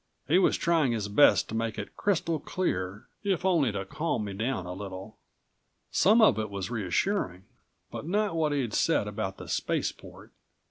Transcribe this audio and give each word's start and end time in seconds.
He 0.27 0.39
was 0.39 0.57
trying 0.57 0.93
his 0.93 1.07
best 1.09 1.47
to 1.49 1.53
make 1.53 1.77
it 1.77 1.95
crystal 1.95 2.39
clear, 2.39 3.05
if 3.21 3.45
only 3.45 3.71
to 3.71 3.85
calm 3.85 4.23
me 4.23 4.33
down 4.33 4.65
a 4.65 4.73
little. 4.73 5.19
Some 5.91 6.23
of 6.23 6.39
it 6.39 6.49
was 6.49 6.71
reassuring, 6.71 7.43
but 7.91 8.07
not 8.07 8.35
what 8.35 8.51
he'd 8.51 8.73
said 8.73 9.07
about 9.07 9.37
the 9.37 9.47
spaceport. 9.47 10.31